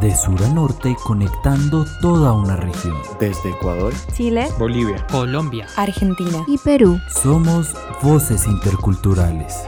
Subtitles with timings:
[0.00, 2.96] de sur a norte conectando toda una región.
[3.18, 7.00] Desde Ecuador, Chile, Bolivia, Colombia, Argentina y Perú.
[7.08, 9.64] Somos voces interculturales.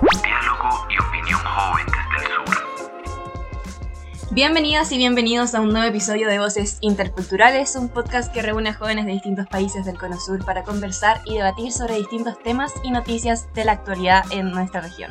[4.33, 8.75] Bienvenidas y bienvenidos a un nuevo episodio de Voces Interculturales, un podcast que reúne a
[8.75, 12.93] jóvenes de distintos países del Cono Sur para conversar y debatir sobre distintos temas y
[12.93, 15.11] noticias de la actualidad en nuestra región.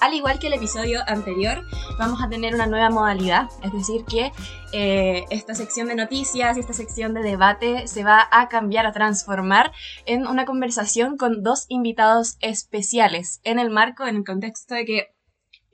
[0.00, 1.64] Al igual que el episodio anterior,
[1.98, 4.32] vamos a tener una nueva modalidad, es decir, que
[4.72, 8.92] eh, esta sección de noticias y esta sección de debate se va a cambiar, a
[8.92, 9.70] transformar
[10.06, 15.15] en una conversación con dos invitados especiales en el marco, en el contexto de que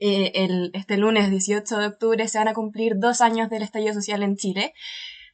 [0.05, 3.93] eh, el, este lunes 18 de octubre se van a cumplir dos años del estallido
[3.93, 4.73] social en Chile.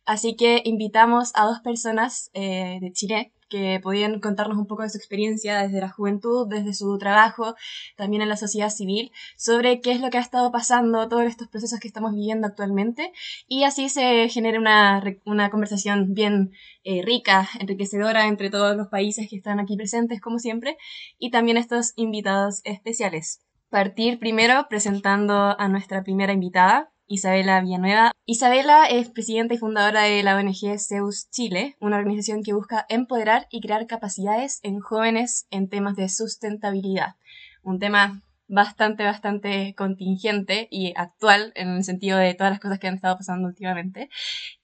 [0.05, 4.91] Así que invitamos a dos personas eh, de Chile que podían contarnos un poco de
[4.91, 7.55] su experiencia desde la juventud, desde su trabajo,
[7.97, 11.47] también en la sociedad civil, sobre qué es lo que ha estado pasando, todos estos
[11.47, 13.11] procesos que estamos viviendo actualmente,
[13.47, 16.51] y así se genera una, una conversación bien
[16.83, 20.77] eh, rica, enriquecedora entre todos los países que están aquí presentes, como siempre,
[21.17, 23.41] y también estos invitados especiales.
[23.69, 28.13] Partir primero presentando a nuestra primera invitada, Isabela Villanueva.
[28.25, 33.47] Isabela es presidenta y fundadora de la ONG Zeus Chile, una organización que busca empoderar
[33.51, 37.15] y crear capacidades en jóvenes en temas de sustentabilidad.
[37.61, 42.87] Un tema bastante, bastante contingente y actual en el sentido de todas las cosas que
[42.87, 44.09] han estado pasando últimamente.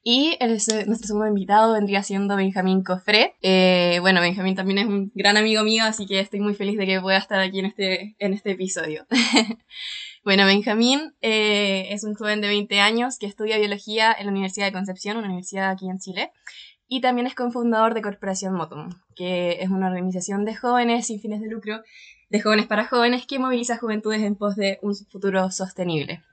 [0.04, 0.50] Y el,
[0.88, 3.36] nuestro segundo invitado vendría siendo Benjamín Cofré.
[3.42, 6.86] Eh, bueno, Benjamín también es un gran amigo mío, así que estoy muy feliz de
[6.86, 9.06] que pueda estar aquí en este, en este episodio.
[10.26, 14.66] Bueno, Benjamín eh, es un joven de 20 años que estudia biología en la Universidad
[14.66, 16.32] de Concepción, una universidad aquí en Chile,
[16.88, 21.42] y también es cofundador de Corporación Motum, que es una organización de jóvenes sin fines
[21.42, 21.82] de lucro,
[22.30, 26.24] de jóvenes para jóvenes, que moviliza juventudes en pos de un futuro sostenible.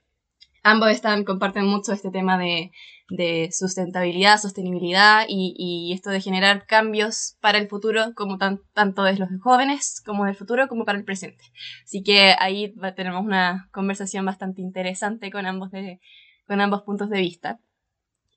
[0.65, 2.71] Ambos están, comparten mucho este tema de,
[3.09, 9.03] de sustentabilidad, sostenibilidad y, y, esto de generar cambios para el futuro, como tan, tanto
[9.03, 11.45] de los jóvenes como del futuro, como para el presente.
[11.85, 16.01] Así que ahí tenemos una conversación bastante interesante con ambos, de,
[16.47, 17.59] con ambos puntos de vista.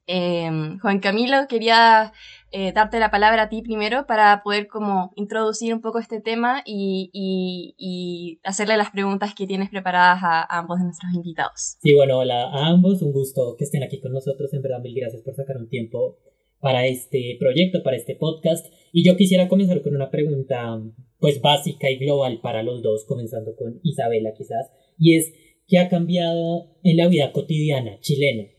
[0.07, 2.11] Eh, Juan Camilo, quería
[2.57, 6.63] eh, darte la palabra a ti primero para poder como introducir un poco este tema
[6.65, 11.75] y, hacerle las preguntas que tienes preparadas a, a, ambos de nuestros invitados.
[11.81, 14.95] Sí, bueno, hola a ambos, un gusto que estén aquí con nosotros, en verdad mil
[14.95, 16.17] gracias por sacar un tiempo
[16.61, 18.65] para este proyecto, para este podcast.
[18.93, 20.81] Y yo quisiera comenzar con una pregunta
[21.19, 25.33] pues básica y global para los dos, comenzando con Isabela quizás, y es,
[25.67, 28.54] ¿qué ha cambiado en la vida cotidiana chilena?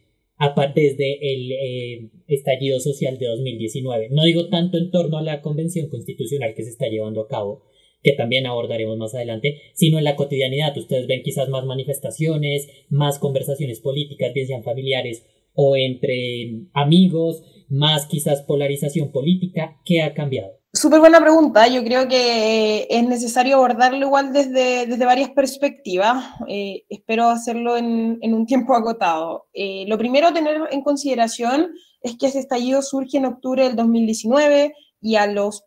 [0.75, 4.09] Desde el eh, estallido social de 2019.
[4.11, 7.63] No digo tanto en torno a la convención constitucional que se está llevando a cabo,
[8.03, 10.77] que también abordaremos más adelante, sino en la cotidianidad.
[10.77, 18.07] Ustedes ven quizás más manifestaciones, más conversaciones políticas, bien sean familiares o entre amigos, más
[18.07, 19.81] quizás polarización política.
[19.85, 20.61] ¿Qué ha cambiado?
[20.73, 21.67] Súper buena pregunta.
[21.69, 26.23] Yo creo que es necesario abordarlo igual desde, desde varias perspectivas.
[26.49, 29.47] Eh, espero hacerlo en, en, un tiempo agotado.
[29.55, 31.73] Eh, lo primero a tener en consideración
[32.03, 35.65] es que ese estallido surge en octubre del 2019 y a los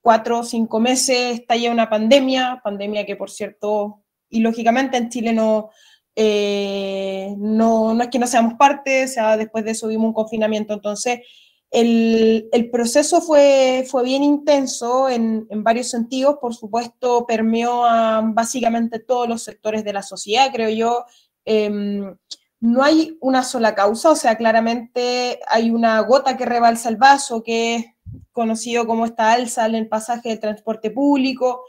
[0.00, 5.32] cuatro o cinco meses estalla una pandemia, pandemia que por cierto, y lógicamente en Chile
[5.32, 5.70] no,
[6.16, 10.74] eh, no, no es que no seamos parte, o sea, después de eso un confinamiento,
[10.74, 11.20] entonces
[11.70, 18.22] el, el, proceso fue, fue bien intenso en, en, varios sentidos, por supuesto, permeó a
[18.24, 21.04] básicamente todos los sectores de la sociedad, creo yo.
[21.44, 21.70] Eh,
[22.60, 27.42] no hay una sola causa, o sea, claramente hay una gota que rebalsa el vaso,
[27.42, 27.86] que es
[28.32, 31.62] conocido como esta alza en el pasaje del transporte público,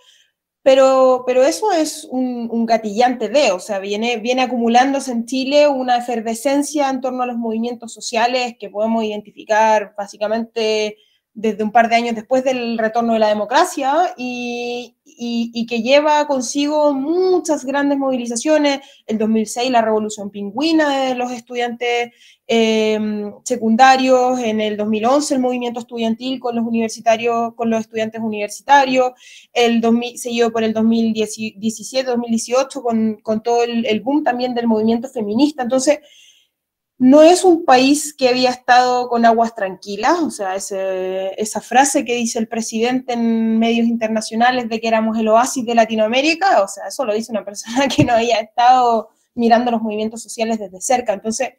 [0.62, 5.68] pero, pero eso es un, un, gatillante de, o sea, viene, viene acumulándose en Chile
[5.68, 10.97] una efervescencia en torno a los movimientos sociales que podemos identificar básicamente
[11.40, 16.28] desde un par de años después del retorno de la democracia y, y, que lleva
[16.28, 18.82] consigo muchas grandes movilizaciones.
[19.08, 22.12] El 2006 la revolución pingüina de los estudiantes
[22.46, 29.12] eh, secundarios, en el 2011 el movimiento estudiantil con los universitarios, con los estudiantes universitarios,
[29.53, 34.68] el 2000, seguido por el 2017, 2018 con, con todo el, el boom también del
[34.68, 35.64] movimiento feminista.
[35.64, 36.00] Entonces,
[36.99, 42.13] no es un país que había estado con aguas tranquilas, o sea, esa frase que
[42.13, 46.87] dice el presidente en medios internacionales de que éramos el oasis de Latinoamérica, o sea,
[46.87, 51.13] eso lo dice una persona que no había estado mirando los movimientos sociales desde cerca.
[51.13, 51.51] Entonces,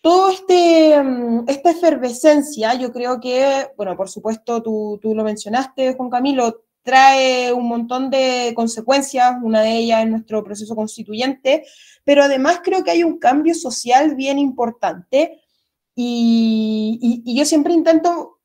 [0.00, 5.94] todo este, mm, esta efervescencia, yo creo que, bueno, por supuesto, tú, tú lo mencionaste,
[5.94, 11.66] Juan Camilo, trae un montón de consecuencias, una de ellas es nuestro proceso constituyente,
[12.02, 15.42] pero además creo que hay un cambio social bien importante
[15.94, 18.38] y, yo siempre intento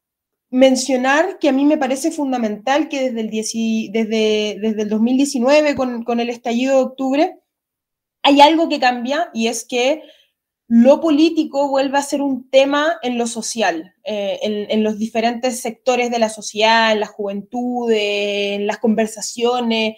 [0.50, 6.04] mencionar que a mí me parece fundamental que desde el, desde, desde el 2019, con,
[6.04, 7.40] con el estallido de octubre,
[8.24, 10.02] hay algo que cambia y es que
[10.68, 16.10] lo político vuelve a ser un tema en lo social, eh, en, los diferentes sectores
[16.10, 19.98] de la sociedad, en la juventud, en las conversaciones.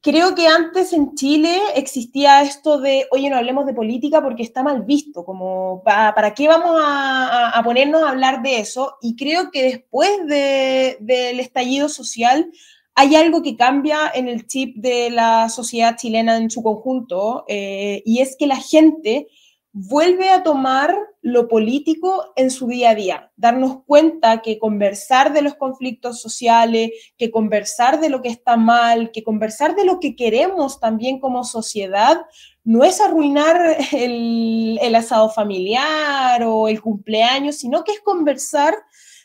[0.00, 4.62] Creo que antes en Chile existía esto de, oye, no hablemos de política porque está
[4.62, 8.96] mal visto, como, ¿para, qué vamos a, ponernos a hablar de eso?
[9.00, 12.50] Y creo que después del estallido social
[12.96, 18.02] hay algo que cambia en el chip de la sociedad chilena en su conjunto, eh,
[18.04, 19.28] y es que la gente
[19.76, 25.42] vuelve a tomar lo político en su día a día, darnos cuenta que conversar de
[25.42, 30.14] los conflictos sociales, que conversar de lo que está mal, que conversar de lo que
[30.14, 32.24] queremos también como sociedad,
[32.62, 38.76] no es arruinar el, asado familiar o el cumpleaños, sino que es conversar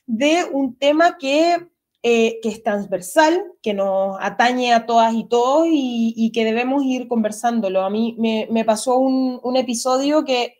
[0.07, 1.57] de un tema que
[2.01, 7.07] eh, que es transversal, que nos atañe a todas y todos y, que debemos ir
[7.07, 7.81] conversándolo.
[7.81, 10.55] A mí me, pasó un, episodio que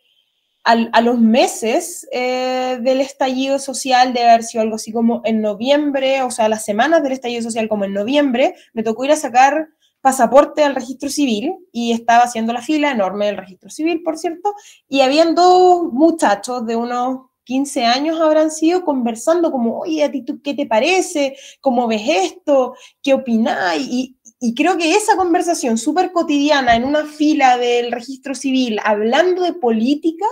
[0.65, 6.21] a los meses eh, del estallido social, de haber sido algo así como en noviembre,
[6.23, 9.69] o sea, las semanas del estallido social como en noviembre, me tocó ir a sacar
[10.01, 14.53] pasaporte al registro civil y estaba haciendo la fila enorme del registro civil, por cierto,
[14.87, 20.53] y habían dos muchachos de unos 15 años habrán sido conversando como, oye, ¿a qué
[20.53, 21.35] te parece?
[21.61, 22.75] ¿Cómo ves esto?
[23.01, 23.87] ¿Qué opináis?
[23.89, 24.15] Y,
[24.55, 30.27] creo que esa conversación súper cotidiana en una fila del registro civil, hablando de política,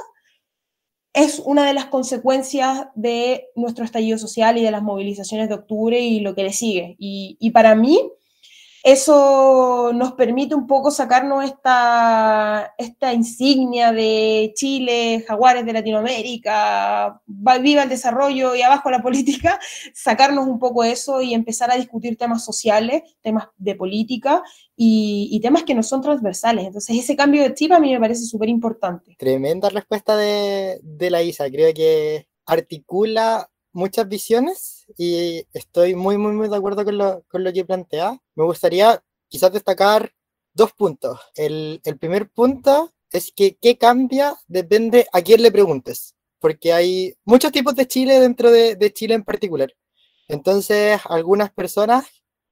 [1.12, 6.00] es una de las consecuencias de nuestro estallido social y de las movilizaciones de octubre
[6.00, 6.96] y lo que le sigue.
[7.00, 8.00] Y para mí,
[8.88, 17.84] eso nos permite un poco sacarnos esta, esta insignia de Chile, jaguares de Latinoamérica, viva
[17.84, 19.60] el desarrollo y abajo la política,
[19.94, 24.42] sacarnos un poco eso y empezar a discutir temas sociales, temas de política
[24.74, 26.68] y, temas que no son transversales.
[26.68, 29.18] Entonces ese cambio de chip a mí me parece súper importante.
[29.19, 36.34] Tremenda respuesta de, de la Isa, creo que articula muchas visiones y estoy muy, muy,
[36.34, 38.22] muy de acuerdo con lo, con lo que plantea.
[38.36, 40.14] Me gustaría quizás destacar
[40.58, 41.19] dos puntos.
[41.36, 47.52] El, primer punto es que qué cambia depende a quién le preguntes, porque hay muchos
[47.52, 49.74] tipos de Chile dentro de, Chile en particular.
[50.28, 52.06] Entonces, algunas personas,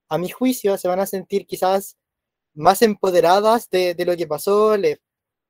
[0.07, 1.97] a mi juicio, se van a sentir quizás
[2.53, 4.99] más empoderadas de, de lo que pasó, les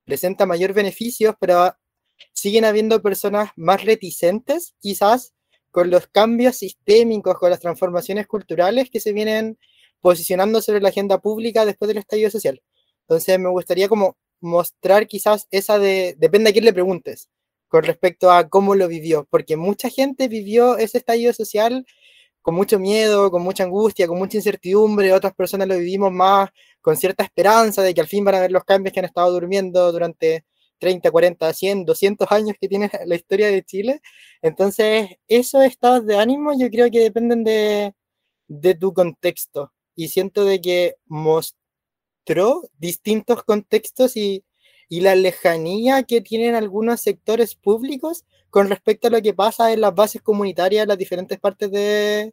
[0.06, 1.76] presenta mayor beneficios, pero
[2.34, 5.35] siguen habiendo personas más reticentes, quizás,
[5.76, 9.58] con los cambios sistémicos, con las transformaciones culturales que se vienen
[10.00, 12.62] posicionando sobre la agenda pública después del estallido social.
[13.02, 17.28] Entonces me gustaría como mostrar quizás esa de, depende a quién le preguntes,
[17.68, 21.86] con respecto a cómo lo vivió, porque mucha gente vivió ese estallido social
[22.42, 26.96] con mucho miedo, con mucha angustia, con mucha incertidumbre, otras personas lo vivimos más con
[26.96, 29.92] cierta esperanza de que al fin van a ver los cambios que han estado durmiendo
[29.92, 30.46] durante
[30.86, 34.02] 30, 40, 100, 200 años que tiene la historia de Chile.
[34.44, 37.96] Entonces, esos estados de ánimo yo creo que dependen de,
[38.48, 39.74] de tu contexto.
[39.96, 44.46] Y siento de que mostró distintos contextos y,
[44.88, 49.82] y la lejanía que tienen algunos sectores públicos con respecto a lo que pasa en
[49.82, 52.32] las bases comunitarias en las diferentes partes de,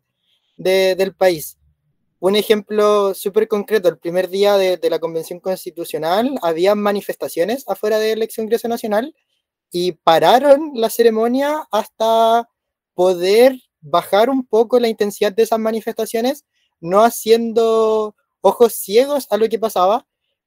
[0.59, 1.57] de, del país.
[2.25, 8.23] Un ejemplo súper concreto, el primer día de, la Convención Constitucional había manifestaciones afuera del
[8.23, 9.13] ex Congreso Nacional
[9.73, 12.49] y pararon la ceremonia hasta
[12.95, 16.45] poder bajar un poco la intensidad de esas manifestaciones,
[16.81, 20.07] no haciendo ojos ciegos a lo que pasaba,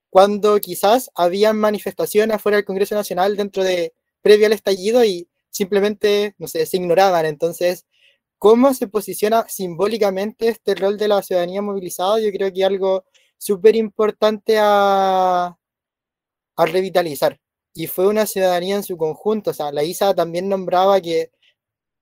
[0.09, 6.35] cuando quizás habían manifestaciones afuera del Congreso Nacional dentro de previo al estallido y simplemente,
[6.37, 7.25] no se ignoraban.
[7.25, 7.85] Entonces,
[8.45, 13.03] cómo se posiciona simbólicamente este rol de la ciudadanía movilizada, yo creo que es algo
[13.39, 15.57] súper importante a,
[16.55, 17.39] a revitalizar.
[17.73, 19.49] Y fue una ciudadanía en su conjunto.
[19.49, 21.31] O sea, la ISA también nombraba que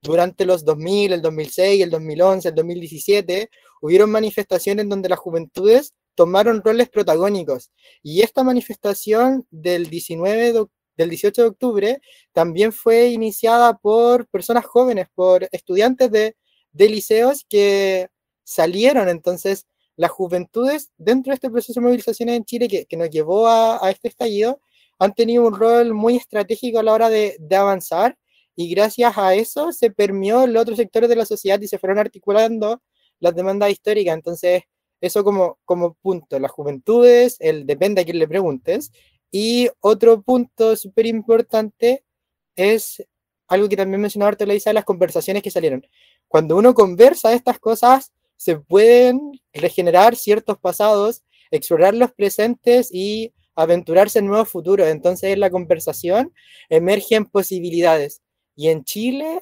[0.02, 3.50] durante los 2000, el 2006, el 2011, el 2017,
[3.82, 7.72] hubieron manifestaciones donde las juventudes tomaron roles protagónicos.
[8.02, 10.66] Y esta manifestación del 19 de
[10.98, 16.36] del 18 de octubre también fue iniciada por personas jóvenes, por estudiantes de,
[16.72, 18.10] de liceos que
[18.44, 19.10] salieron.
[19.10, 23.48] Entonces, las juventudes dentro de este proceso de movilizaciones en Chile que, que nos llevó
[23.48, 24.60] a, a, este estallido
[25.00, 28.18] han tenido un rol muy estratégico a la hora de, de avanzar
[28.56, 32.00] y gracias a eso se permeó los otros sectores de la sociedad y se fueron
[32.00, 32.82] articulando
[33.20, 34.16] las demandas históricas.
[34.16, 34.64] Entonces,
[35.02, 38.92] eso como, como punto, las juventudes, el depende a quién le preguntes.
[39.36, 42.06] Y otro punto súper importante
[42.56, 43.04] es
[43.48, 45.84] algo que también mencionaba Artelaisa de las conversaciones que salieron.
[46.28, 54.20] Cuando uno conversa estas cosas, se pueden regenerar ciertos pasados, explorar los presentes y aventurarse
[54.20, 54.88] en nuevos futuros.
[54.88, 56.32] Entonces, en la conversación
[56.70, 58.22] emergen posibilidades.
[58.56, 59.42] Y en Chile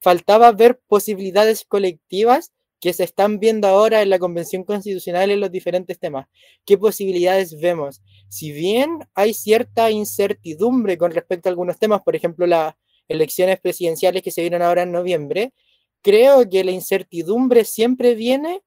[0.00, 5.52] faltaba ver posibilidades colectivas que se están viendo ahora en la Convención Constitucional en los
[5.52, 6.26] diferentes temas.
[6.64, 8.00] ¿Qué posibilidades vemos?
[8.28, 12.74] Si bien hay cierta incertidumbre con respecto a algunos temas, por ejemplo, las
[13.06, 15.52] elecciones presidenciales que se vienen ahora en noviembre,
[16.00, 18.62] creo que la incertidumbre siempre viene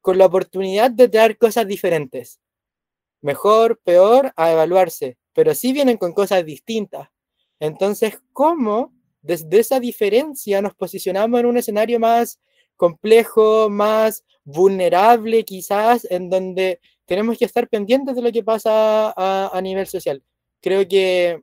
[0.00, 2.38] con la oportunidad de traer cosas diferentes.
[3.20, 7.08] Mejor, peor, a evaluarse, pero sí vienen con cosas distintas.
[7.58, 12.38] Entonces, ¿cómo desde esa diferencia nos posicionamos en un escenario más
[12.76, 19.60] complejo, más vulnerable quizás, en donde tenemos que estar pendientes de lo que pasa a,
[19.62, 20.22] nivel social.
[20.60, 21.42] Creo que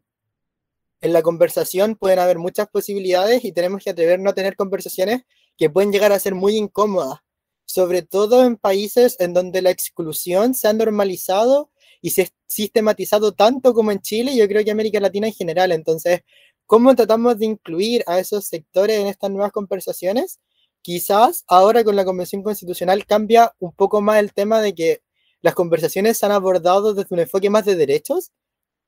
[1.01, 5.23] en la conversación pueden haber muchas posibilidades y tenemos que atrevernos a tener conversaciones
[5.57, 7.19] que pueden llegar a ser muy incómodas,
[7.65, 11.71] sobre todo en países en donde la exclusión se ha normalizado
[12.01, 15.71] y se ha sistematizado tanto como en Chile, yo creo que América Latina en general.
[15.71, 16.21] Entonces,
[16.65, 20.39] ¿cómo tratamos de incluir a esos sectores en estas nuevas conversaciones?
[20.83, 25.01] Quizás ahora con la Convención Constitucional cambia un poco más el tema de que
[25.41, 28.31] las conversaciones se han abordado desde un enfoque más de derechos,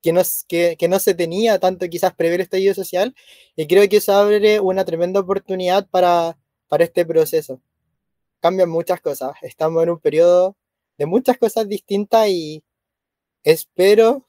[0.02, 3.16] que no, que, que no se tenía tanto quizás prever el estallido social,
[3.56, 6.38] y creo que eso abre una tremenda oportunidad para,
[6.68, 7.62] para este proceso.
[8.42, 10.58] Cambian muchas cosas, estamos en un periodo
[10.98, 12.64] de muchas cosas distintas y
[13.44, 14.28] espero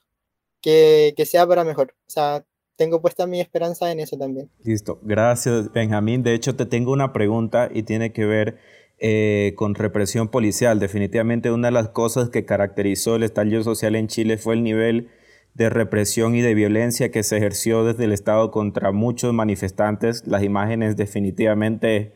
[0.61, 1.95] que, que sea para mejor.
[2.07, 2.45] O sea,
[2.77, 4.49] tengo puesta mi esperanza en eso también.
[4.63, 6.23] Listo, gracias Benjamín.
[6.23, 8.57] De hecho, te tengo una pregunta y tiene que ver
[8.99, 10.79] eh, con represión policial.
[10.79, 15.09] Definitivamente una de las cosas que caracterizó el estallido social en Chile fue el nivel
[15.55, 20.25] de represión y de violencia que se ejerció desde el Estado contra muchos manifestantes.
[20.27, 22.13] Las imágenes definitivamente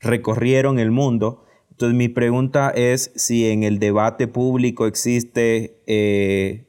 [0.00, 1.44] recorrieron el mundo.
[1.72, 6.66] Entonces mi pregunta es si en el debate público existe eh,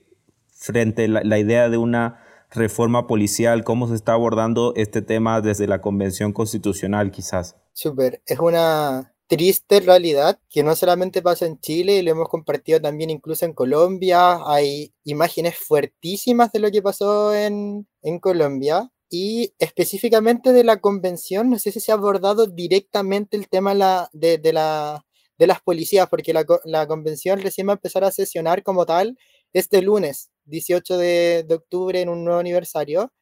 [0.51, 5.68] frente a la idea de una reforma policial, cómo se está abordando este tema desde
[5.68, 7.56] la Convención Constitucional quizás.
[7.74, 13.10] Súper, es una triste realidad que no solamente pasa en Chile, lo hemos compartido también
[13.10, 18.89] incluso en Colombia, hay imágenes fuertísimas de lo que pasó en, en Colombia.
[19.10, 23.72] Y específicamente de la convención, no sé si se ha abordado directamente el tema
[24.12, 25.06] de, la,
[25.38, 29.18] de las policías, porque la, la convención recién va a empezar a sesionar como tal
[29.54, 33.13] este lunes, 18 de, octubre, en un nuevo aniversario.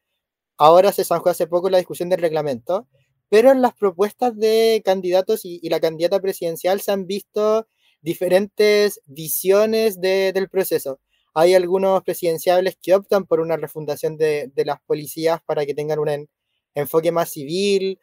[0.58, 2.88] Ahora se zanjó hace poco la discusión del reglamento,
[3.28, 7.66] pero en las propuestas de candidatos y, la candidata presidencial se han visto
[8.00, 11.00] diferentes visiones del proceso.
[11.34, 16.28] Hay algunos presidenciables que optan por una refundación de, las policías para que tengan un
[16.74, 18.00] enfoque más civil,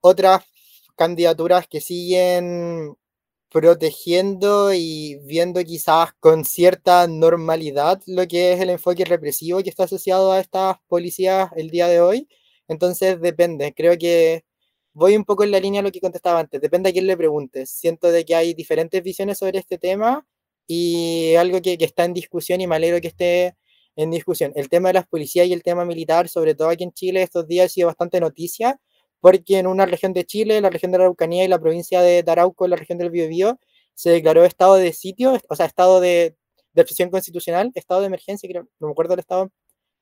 [0.00, 0.44] otras
[0.96, 2.94] candidaturas que siguen
[3.54, 9.84] protegiendo y viendo quizás con cierta normalidad lo que es el enfoque represivo que está
[9.84, 12.28] asociado a estas policías el día de hoy.
[12.66, 14.44] Entonces depende, creo que
[14.92, 17.16] voy un poco en la línea de lo que contestaba antes, depende a quién le
[17.16, 17.70] preguntes.
[17.70, 20.26] Siento de que hay diferentes visiones sobre este tema
[20.66, 23.56] y algo que, que está en discusión y me alegro que esté
[23.94, 24.52] en discusión.
[24.56, 27.46] El tema de las policías y el tema militar, sobre todo aquí en Chile, estos
[27.46, 28.80] días ha sido bastante noticia
[29.24, 32.22] porque en una región de Chile, la región de la Araucanía y la provincia de
[32.26, 33.58] Arauco, la región del Biobío,
[33.94, 36.36] se declaró estado de sitio, o sea, estado de,
[36.74, 39.50] de constitucional, estado de emergencia, creo, no me acuerdo el estado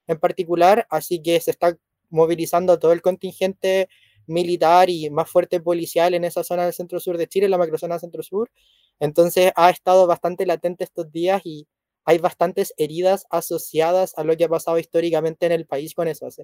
[0.08, 1.78] en particular, así que se está
[2.10, 3.88] movilizando todo el contingente
[4.26, 8.50] militar y más fuerte policial en esa zona del centro-sur de Chile, la macrozona centro-sur.
[8.98, 11.68] Entonces ha estado bastante latente estos días y
[12.04, 16.26] hay bastantes heridas asociadas a lo que ha pasado históricamente en el país con eso.
[16.26, 16.40] es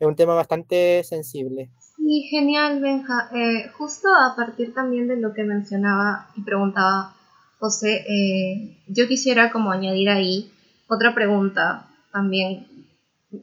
[0.00, 1.70] un tema bastante sensible.
[2.06, 3.28] Sí, genial, Benja.
[3.34, 7.16] Eh, justo a partir también de lo que mencionaba y preguntaba
[7.58, 10.52] José, eh, yo quisiera como añadir ahí
[10.86, 12.68] otra pregunta también,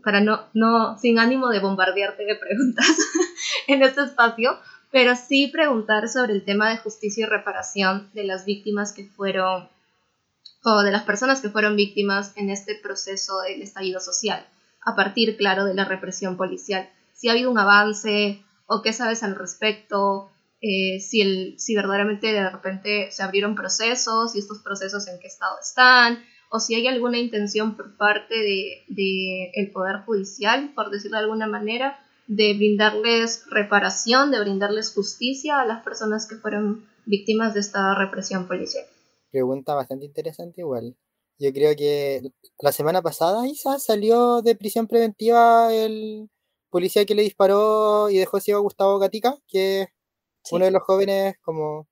[0.01, 2.87] para no, no, sin ánimo de bombardearte de preguntas
[3.67, 4.57] en este espacio,
[4.91, 9.67] pero sí preguntar sobre el tema de justicia y reparación de las víctimas que fueron,
[10.63, 14.47] o de las personas que fueron víctimas en este proceso del estallido social
[14.85, 16.89] a partir, claro, de la represión policial.
[17.13, 22.27] Si ha habido un avance o qué sabes al respecto, eh, si, el, si verdaderamente
[22.31, 26.87] de repente se abrieron procesos y estos procesos en qué estado están, o si hay
[26.87, 32.53] alguna intención por parte del de, el Poder Judicial, por decirlo de alguna manera, de
[32.53, 38.85] brindarles reparación, de brindarles justicia a las personas que fueron víctimas de esta represión policial.
[39.31, 40.95] Pregunta bastante interesante igual.
[41.39, 42.21] Yo creo que
[42.59, 46.29] la semana pasada, Isa, salió de prisión preventiva el
[46.73, 50.81] policía que le disparó y dejó ciego a Gustavo Gatica, que es uno de los
[50.81, 51.87] jóvenes como,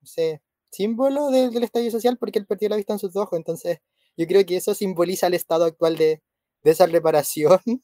[0.00, 3.38] no sé, símbolo del, del estadio social porque él perdió la vista en sus ojos.
[3.38, 3.78] Entonces,
[4.16, 6.22] yo creo que eso simboliza el estado actual de,
[6.62, 7.58] de esa reparación.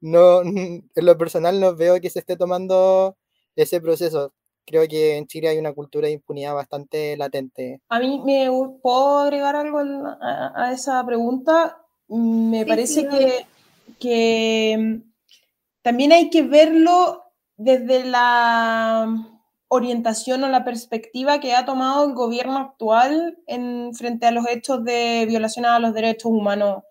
[0.00, 3.16] No, en lo personal no veo que se esté tomando
[3.56, 4.34] ese proceso
[4.66, 7.80] creo que en Chile hay una cultura de impunidad bastante latente.
[7.88, 8.48] A mí me
[8.82, 9.80] puedo agregar algo
[10.20, 11.78] a, esa pregunta.
[12.08, 13.46] Me parece Que,
[13.98, 15.13] que mm,
[15.84, 17.24] también hay que verlo
[17.58, 19.06] desde la
[19.68, 24.82] orientación o la perspectiva que ha tomado el gobierno actual en, frente a los hechos
[24.82, 26.84] de violación a los derechos humanos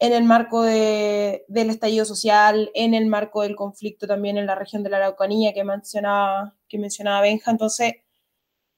[0.00, 4.56] en el marco de, del estallido social, en el marco del conflicto también en la
[4.56, 7.52] región de la Araucanía que mencionaba, que mencionaba Benja.
[7.52, 7.92] Entonces,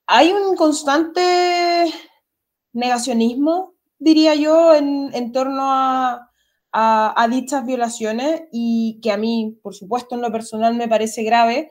[0.06, 1.86] hay un constante
[2.75, 6.25] negacionismo, diría yo, en torno a,
[6.78, 11.71] a, dichas violaciones y que a mí, por supuesto, en lo personal me parece grave,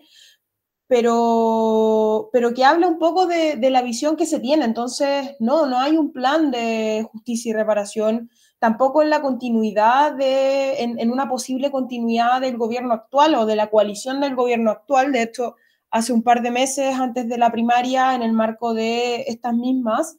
[0.88, 4.66] pero, pero que habla un poco de, de la visión que se tiene.
[4.66, 10.82] Entonces, no, no hay un plan de justicia y reparación tampoco en la continuidad de,
[10.82, 15.12] en, una posible continuidad del gobierno actual o de la coalición del gobierno actual.
[15.12, 15.56] De hecho,
[15.92, 20.18] hace un par de meses antes de la primaria, en el marco de estas mismas,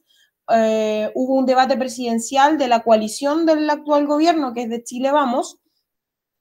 [0.53, 5.11] eh, hubo un debate presidencial de la coalición del actual gobierno, que es de Chile
[5.11, 5.59] Vamos,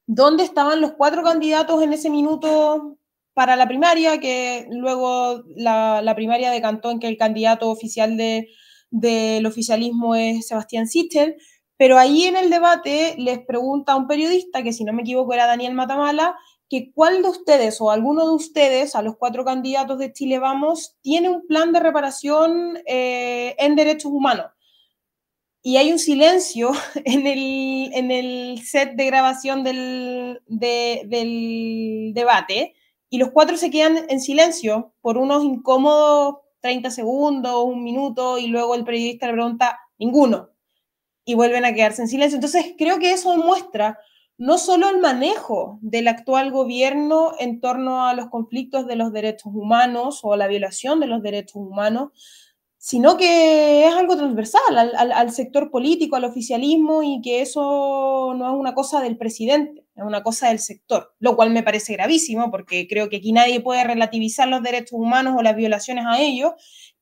[0.06, 2.98] donde estaban los cuatro candidatos en ese minuto
[3.34, 8.48] para la primaria, que luego la, primaria decantó en que el candidato oficial de,
[8.90, 11.36] del oficialismo es Sebastián Sichel,
[11.76, 15.46] pero ahí en el debate les pregunta un periodista, que si no me equivoco era
[15.46, 16.36] Daniel Matamala,
[16.68, 20.96] que cuál de ustedes o alguno de ustedes, a los cuatro candidatos de Chile Vamos,
[21.02, 24.46] tiene un plan de reparación eh, en derechos humanos.
[25.62, 26.72] Y hay un silencio
[27.04, 32.74] en el, en el set de grabación del, del debate
[33.08, 38.48] y los cuatro se quedan en silencio por unos incómodos 30 segundos, un minuto, y
[38.48, 40.50] luego el periodista le pregunta, ninguno
[41.24, 42.36] y vuelven a quedarse en silencio.
[42.36, 43.98] Entonces, creo que eso muestra
[44.38, 49.52] no solo el manejo del actual gobierno en torno a los conflictos de los derechos
[49.54, 52.10] humanos o la violación de los derechos humanos,
[52.86, 58.56] sino que es algo transversal al, sector político, al oficialismo, y que eso no es
[58.56, 62.86] una cosa del presidente, es una cosa del sector, lo cual me parece gravísimo, porque
[62.86, 66.52] creo que aquí nadie puede relativizar los derechos humanos o las violaciones a ellos,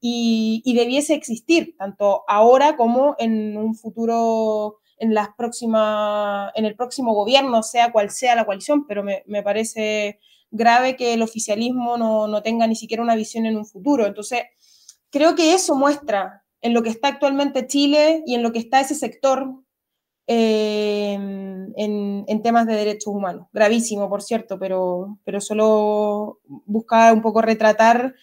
[0.01, 7.15] y, debiese existir, tanto ahora como en un futuro, en, las próximas, en el próximo
[7.15, 10.19] gobierno, sea cual sea la coalición, pero me, parece
[10.51, 14.07] grave que el oficialismo no, tenga ni siquiera una visión en un futuro.
[14.07, 14.43] Entonces,
[15.11, 18.81] creo que eso muestra en lo que está actualmente Chile y en lo que está
[18.81, 19.55] ese sector
[20.27, 23.49] eh, en, en, temas de derechos humanos.
[23.53, 28.15] Gravísimo, por cierto, pero, pero solo buscar un poco retratar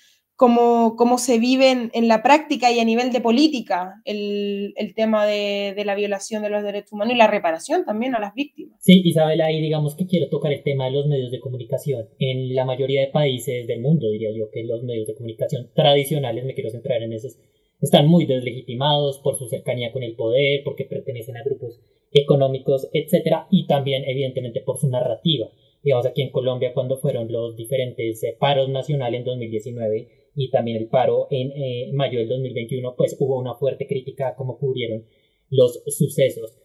[0.41, 5.27] cómo, cómo se vive en, la práctica y a nivel de política el, el tema
[5.27, 8.75] de, de, la violación de los derechos humanos y la reparación también a las víctimas.
[8.81, 12.07] Sí, Isabel, ahí digamos que quiero tocar el tema de los medios de comunicación.
[12.17, 16.43] En la mayoría de países del mundo, diría yo, que los medios de comunicación tradicionales,
[16.43, 17.37] me quiero centrar en esos,
[17.79, 21.79] están muy deslegitimados por su cercanía con el poder, porque pertenecen a grupos
[22.11, 25.51] económicos, etcétera, y también, evidentemente, por su narrativa.
[25.83, 30.77] Digamos, aquí en Colombia, cuando fueron los diferentes eh, paros nacionales en 2019, y también
[30.77, 35.05] el paro en eh, mayo del 2021, pues hubo una fuerte crítica a cómo cubrieron
[35.49, 36.55] los sucesos.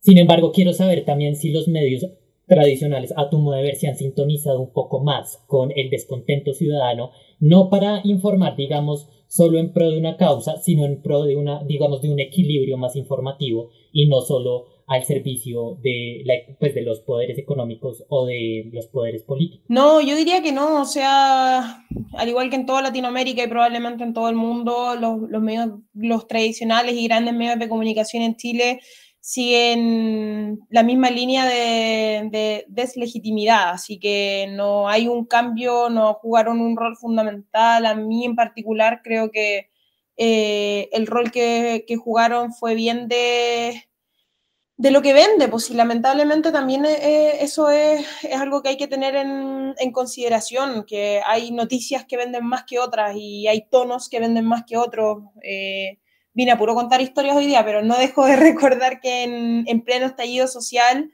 [0.00, 2.04] Sin embargo, quiero saber también si los medios
[2.46, 6.52] tradicionales, a tu modo de ver, se han sintonizado un poco más con el descontento
[6.52, 11.36] ciudadano, no para informar, digamos, solo en pro de una causa, sino en pro de
[11.36, 16.24] una, digamos, de un equilibrio más informativo y no solo al servicio de,
[16.58, 19.64] pues, de los poderes económicos o de los poderes políticos.
[19.68, 24.04] No, yo diría que no, o sea, al igual que en toda Latinoamérica y probablemente
[24.04, 28.80] en todo el mundo, los, medios, los tradicionales y grandes medios de comunicación en Chile
[29.20, 36.60] siguen la misma línea de, de, deslegitimidad, así que no hay un cambio, no jugaron
[36.60, 37.86] un rol fundamental.
[37.86, 39.68] A mí en particular creo que
[40.16, 43.84] eh, el rol que, jugaron fue bien de,
[44.82, 48.70] de lo que vende, pues y lamentablemente también eh, eh, eso es, es, algo que
[48.70, 53.46] hay que tener en, en, consideración, que hay noticias que venden más que otras y
[53.46, 55.18] hay tonos que venden más que otros.
[55.44, 56.00] Eh,
[56.34, 59.84] vine a puro contar historias hoy día, pero no dejo de recordar que en, en
[59.84, 61.12] pleno estallido social,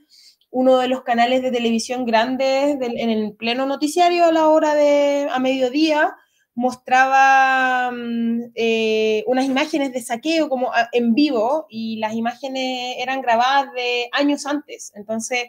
[0.51, 4.75] uno de los canales de televisión grandes del, en el pleno noticiario a la hora
[4.75, 6.17] de a mediodía
[6.59, 13.23] mostraba mm, eh, unas imágenes de saqueo como a- en vivo y las imágenes eran
[13.23, 14.93] grabadas de años antes.
[14.95, 15.45] Entonces,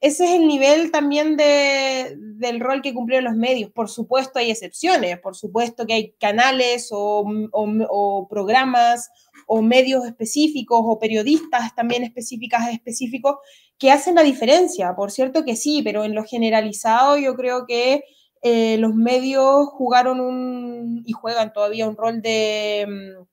[0.00, 3.70] ese es el nivel también de, del rol que cumplieron los medios.
[3.72, 9.10] Por supuesto hay excepciones, por supuesto que hay canales o, o- o programas
[9.46, 13.36] o medios específicos o periodistas también específicas específicos
[13.78, 14.94] que hacen la diferencia.
[14.96, 18.02] Por cierto que sí, pero en lo generalizado yo creo que
[18.46, 23.24] eh, los medios jugaron un y juegan todavía un rol de mm,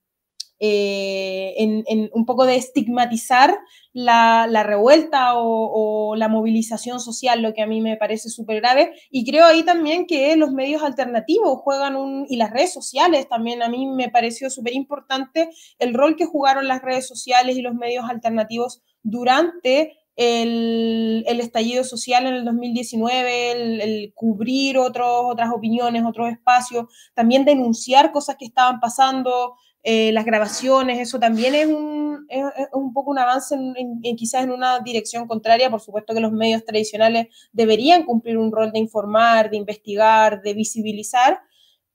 [0.63, 3.57] eh, en, un poco de estigmatizar
[3.91, 8.61] la, la revuelta o, o, la movilización social, lo que a mí me parece súper
[8.61, 8.93] grave.
[9.09, 13.63] Y creo ahí también que los medios alternativos juegan un, y las redes sociales también,
[13.63, 17.73] a mí me pareció súper importante el rol que jugaron las redes sociales y los
[17.73, 26.03] medios alternativos durante el, estallido social en el 2019, el, el cubrir otros, otras opiniones,
[26.05, 32.27] otros espacios, también denunciar cosas que estaban pasando, eh, las grabaciones, eso también es un,
[32.29, 32.43] es,
[32.73, 35.71] un poco un avance en, quizás en una dirección contraria.
[35.71, 40.53] Por supuesto que los medios tradicionales deberían cumplir un rol de informar, de investigar, de
[40.53, 41.39] visibilizar,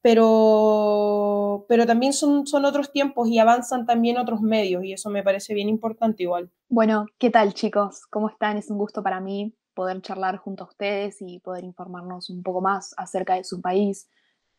[0.07, 5.25] pero, pero también son, son otros tiempos y avanzan también otros medios y eso me
[5.25, 6.49] parece bien importante igual.
[6.69, 8.07] Bueno, ¿qué tal chicos?
[8.09, 8.57] ¿Cómo están?
[8.57, 12.61] Es un gusto para mí poder charlar junto a ustedes y poder informarnos un poco
[12.61, 14.09] más acerca de su país.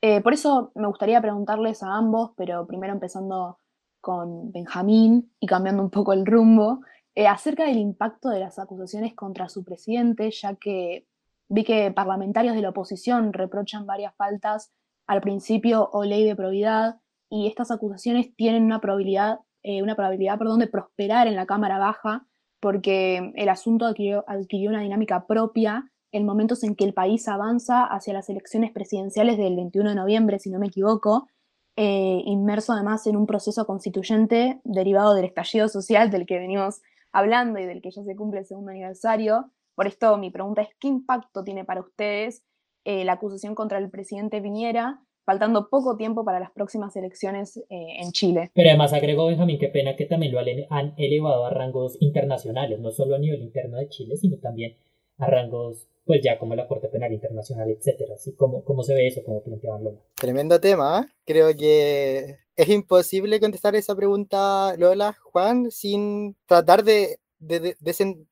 [0.01, 3.57] Eh, por eso me gustaría preguntarles a ambos, pero primero empezando
[4.01, 6.81] con Benjamín y cambiando un poco el rumbo,
[7.15, 11.07] eh, acerca del impacto de las acusaciones contra su presidente, ya que
[11.47, 14.73] vi que parlamentarios de la oposición reprochan varias faltas
[15.07, 20.37] al principio o ley de probidad y estas acusaciones tienen una probabilidad, eh, una probabilidad
[20.37, 22.27] perdón, de prosperar en la Cámara Baja
[22.59, 27.83] porque el asunto adquirió, adquirió una dinámica propia en momentos en que el país avanza
[27.85, 31.27] hacia las elecciones presidenciales del 21 de noviembre, si no me equivoco,
[31.75, 37.59] eh, inmerso además en un proceso constituyente derivado del estallido social del que venimos hablando
[37.59, 39.51] y del que ya se cumple el segundo aniversario.
[39.75, 42.43] Por esto mi pregunta es, ¿qué impacto tiene para ustedes
[42.87, 47.99] eh, la acusación contra el presidente Piñera, faltando poco tiempo para las próximas elecciones eh,
[47.99, 48.49] en Chile?
[48.53, 52.91] Pero además agregó Benjamín, qué pena que también lo han elevado a rangos internacionales, no
[52.91, 54.77] solo a nivel interno de Chile, sino también
[55.17, 58.13] a rangos pues ya como la Corte Penal Internacional, etcétera.
[58.15, 59.99] Así como cómo se ve eso, como planteaban Lola.
[60.15, 61.01] Tremendo tema.
[61.01, 61.11] ¿eh?
[61.25, 68.27] Creo que es imposible contestar esa pregunta, Lola, Juan, sin tratar de, de, de desen,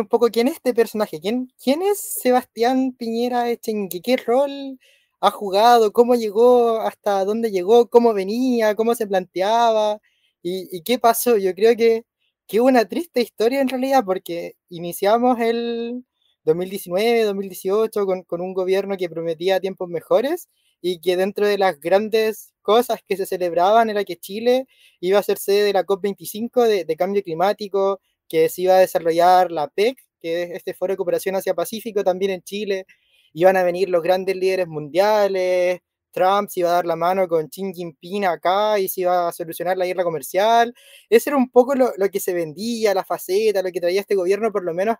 [0.00, 4.78] un poco quién es este personaje, quién, quién es Sebastián Piñera Echenque, qué rol
[5.20, 10.00] ha jugado, cómo llegó, hasta dónde llegó, cómo venía, cómo se planteaba
[10.42, 11.36] y, y qué pasó.
[11.36, 12.04] Yo creo que,
[12.46, 16.04] que una triste historia en realidad, porque iniciamos el
[16.44, 20.48] 2019, 2018, con, con, un gobierno que prometía tiempos mejores
[20.80, 24.66] y que dentro de las grandes cosas que se celebraban era que Chile
[25.00, 28.80] iba a ser sede de la COP25 de, de cambio climático, que se iba a
[28.80, 32.86] desarrollar la PEC, que es este Foro de Cooperación Asia Pacífico también en Chile,
[33.34, 35.80] iban a venir los grandes líderes mundiales,
[36.12, 39.32] Trump se iba a dar la mano con Xi Jinping acá y se iba a
[39.32, 40.74] solucionar la guerra comercial.
[41.08, 44.14] Ese era un poco lo, lo que se vendía, la faceta, lo que traía este
[44.16, 44.96] gobierno, por lo menos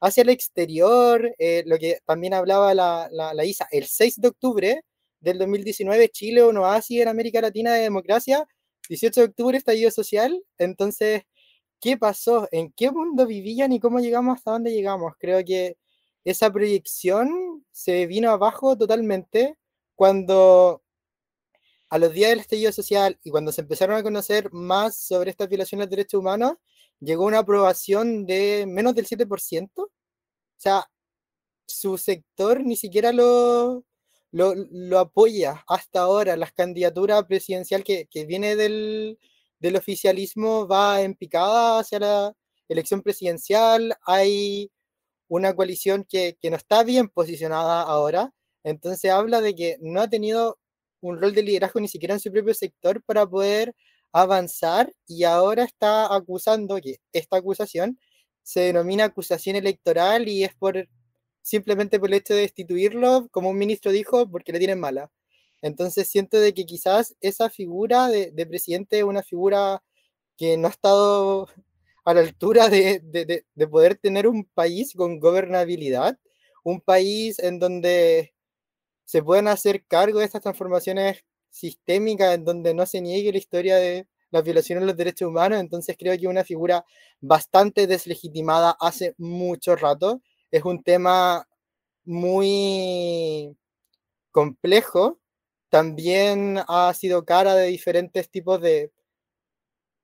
[0.00, 4.28] hacia el exterior, eh, lo que también hablaba la, la, la, ISA, el 6 de
[4.28, 4.82] octubre
[5.20, 8.46] del 2019, Chile, un oasis en América Latina de democracia,
[8.88, 11.22] 18 de octubre, estallido social, entonces,
[11.80, 12.48] ¿qué pasó?
[12.52, 15.14] ¿En qué mundo vivían y cómo llegamos hasta dónde llegamos?
[15.18, 15.76] Creo que
[16.24, 19.56] esa proyección se vino abajo totalmente
[19.94, 20.82] cuando
[21.88, 25.48] a los días del estallido social y cuando se empezaron a conocer más sobre estas
[25.48, 26.54] violaciones de derechos humanos,
[27.00, 29.70] llegó una aprobación de menos del 7%.
[29.76, 29.90] O
[30.56, 30.90] sea,
[31.66, 33.84] su sector ni siquiera lo,
[34.32, 36.36] lo, lo apoya hasta ahora.
[36.36, 39.18] La candidatura presidencial que, que viene del,
[39.58, 42.32] del, oficialismo va en picada hacia la
[42.68, 43.96] elección presidencial.
[44.06, 44.70] Hay
[45.28, 48.32] una coalición que, que no está bien posicionada ahora.
[48.64, 50.58] Entonces habla de que no ha tenido
[51.00, 53.74] un rol de liderazgo ni siquiera en su propio sector para poder
[54.12, 57.98] avanzar y ahora está acusando que esta acusación
[58.42, 60.88] se denomina acusación electoral y es por
[61.42, 65.10] simplemente por el hecho de destituirlo, como un ministro dijo, porque le tienen mala.
[65.66, 69.82] Entonces siento de que quizás esa figura de, de presidente es una figura
[70.36, 71.48] que no ha estado
[72.04, 76.18] a la altura de, de, de, poder tener un país con gobernabilidad,
[76.64, 78.34] un país en donde
[79.04, 83.76] se puedan hacer cargo de estas transformaciones sistémicas, en donde no se niegue la historia
[83.76, 86.84] de, las violaciones de los derechos humanos, entonces creo que una figura
[87.20, 90.20] bastante deslegitimada hace mucho rato.
[90.50, 91.48] Es un tema
[92.04, 93.56] muy
[94.30, 95.18] complejo.
[95.70, 98.92] También ha sido cara de diferentes tipos de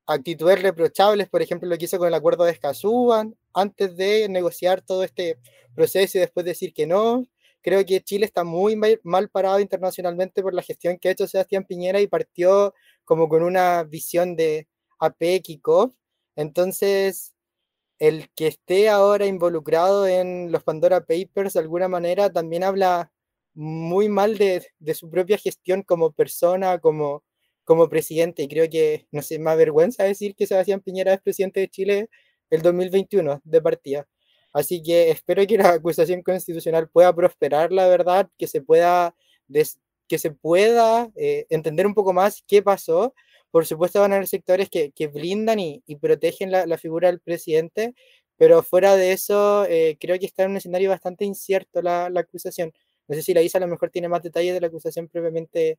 [0.07, 3.13] actitudes reprochables, por ejemplo, lo que hizo con el acuerdo de Escazú
[3.55, 5.39] antes de negociar todo este
[5.75, 7.27] proceso y después decir que no.
[7.63, 11.65] Creo que Chile está muy mal parado internacionalmente por la gestión que ha hecho Sebastián
[11.65, 14.67] Piñera y partió como con una visión de
[14.99, 15.61] APEC.
[16.35, 17.35] Entonces,
[17.99, 23.13] el que esté ahora involucrado en los Pandora Papers de alguna manera también habla
[23.55, 27.25] muy mal de, de su propia gestión como persona, como,
[27.65, 28.43] como presidente.
[28.43, 32.09] Y creo que, no sé, más vergüenza decir que Sebastián Piñera es presidente de Chile
[32.51, 34.09] el 2021 de partida.
[34.53, 39.15] Así que espero que la acusación constitucional pueda prosperar, la verdad, que se pueda,
[40.09, 43.15] que se pueda eh, entender un poco más qué pasó.
[43.51, 47.09] Por supuesto van a haber sectores que, que blindan y, y protegen la, la, figura
[47.09, 47.95] del presidente,
[48.37, 52.21] pero fuera de eso, eh, creo que está en un escenario bastante incierto la, la,
[52.21, 52.73] acusación.
[53.09, 55.79] No sé si la ISA a lo mejor tiene más detalles de la acusación propiamente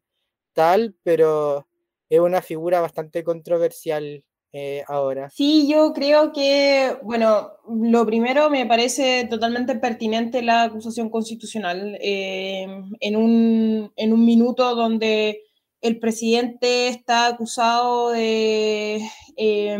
[0.54, 1.68] tal, pero
[2.10, 4.24] es una figura bastante controversial
[4.56, 5.32] eh, ahora?
[5.32, 11.98] Sí, yo creo que, bueno, lo primero me parece totalmente pertinente la acusación constitucional.
[12.00, 12.68] Eh,
[13.00, 15.42] en, un, en un minuto donde
[15.82, 19.02] el presidente está acusado de
[19.36, 19.78] eh,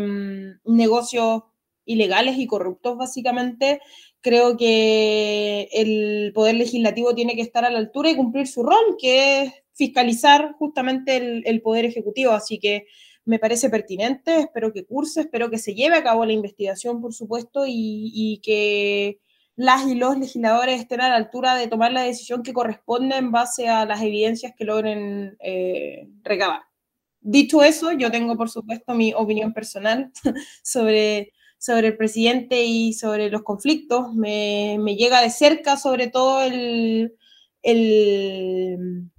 [0.64, 1.44] negocios
[1.84, 3.80] ilegales y corruptos, básicamente,
[4.24, 8.96] creo que el Poder Legislativo tiene que estar a la altura y cumplir su rol,
[8.98, 12.32] que es fiscalizar justamente el, Poder Ejecutivo.
[12.32, 12.86] Así que
[13.26, 17.12] me parece pertinente, espero que curse, espero que se lleve a cabo la investigación, por
[17.12, 19.20] supuesto, y, y que
[19.56, 23.30] las y los legisladores estén a la altura de tomar la decisión que corresponde en
[23.30, 26.62] base a las evidencias que logren eh, recabar.
[27.20, 30.10] Dicho eso, yo tengo, por supuesto, mi opinión personal
[30.62, 31.32] sobre,
[31.64, 34.12] sobre el presidente y sobre los conflictos.
[34.14, 37.14] Me, me llega de cerca, sobre todo, el,
[37.62, 39.10] el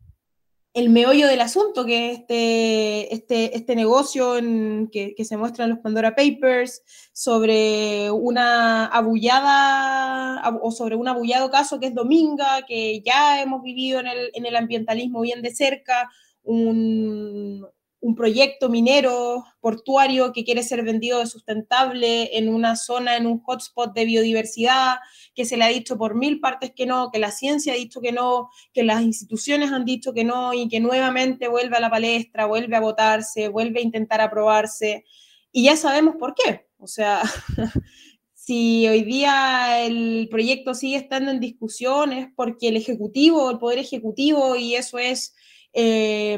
[0.76, 5.64] el meollo del asunto, que es este, este, este negocio en, que, que, se muestra
[5.64, 12.64] en los Pandora Papers, sobre una abullada o sobre un abullado caso que es Dominga,
[12.68, 16.12] que ya hemos vivido en el, en el ambientalismo bien de cerca,
[16.44, 17.66] un,
[18.06, 23.40] un proyecto minero portuario que quiere ser vendido de sustentable en una zona, en un
[23.42, 24.98] hotspot de biodiversidad,
[25.34, 28.02] que se le ha dicho por mil partes que no, que la ciencia ha dicho
[28.02, 31.90] que no, que las instituciones han dicho que no y que nuevamente vuelve a la
[31.90, 35.04] palestra, vuelve a votarse, vuelve a intentar aprobarse.
[35.52, 36.68] Y ya sabemos por qué.
[36.78, 37.24] O sea,
[38.36, 43.80] si hoy día el proyecto sigue estando en discusión es porque el Ejecutivo, el Poder
[43.80, 45.34] Ejecutivo, y eso es
[45.78, 46.38] eh,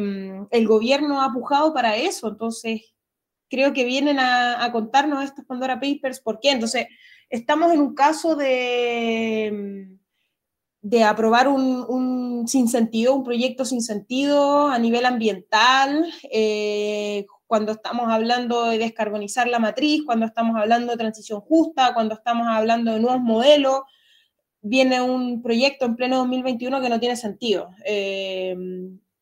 [0.49, 2.93] el gobierno ha pujado para eso, entonces
[3.49, 6.51] creo que vienen a, contarnos estos Pandora Papers, ¿por qué?
[6.51, 6.87] Entonces,
[7.29, 9.89] estamos en un caso de,
[10.81, 18.11] de aprobar un, un sinsentido, un proyecto sin sentido a nivel ambiental, eh, cuando estamos
[18.11, 22.99] hablando de descarbonizar la matriz, cuando estamos hablando de transición justa, cuando estamos hablando de
[22.99, 23.81] nuevos modelos,
[24.61, 27.69] viene un proyecto en pleno 2021 que no tiene sentido.
[27.85, 28.55] Eh,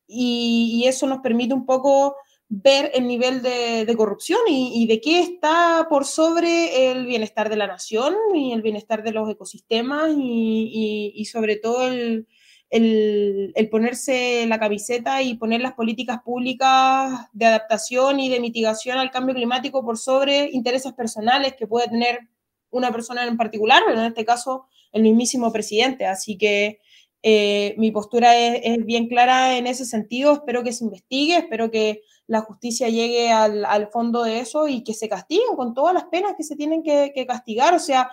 [0.06, 2.16] y, eso nos permite un poco
[2.48, 7.66] ver el nivel de, corrupción y, de qué está por sobre el bienestar de la
[7.66, 12.26] nación y el bienestar de los ecosistemas y, sobre todo el,
[12.70, 19.10] el, ponerse la camiseta y poner las políticas públicas de adaptación y de mitigación al
[19.10, 22.28] cambio climático por sobre intereses personales que puede tener
[22.70, 26.06] una persona en particular, pero en este caso el mismísimo presidente.
[26.06, 26.80] Así que
[27.28, 31.72] eh, mi postura es, es, bien clara en ese sentido, espero que se investigue, espero
[31.72, 35.92] que la justicia llegue al, al, fondo de eso y que se castiguen con todas
[35.92, 38.12] las penas que se tienen que, que, castigar, o sea,